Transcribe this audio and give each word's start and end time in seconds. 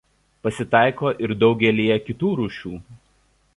Pasitaiko 0.45 1.11
ir 1.27 1.35
daugelyje 1.45 1.99
kitų 2.09 2.35
rūšių. 2.43 2.75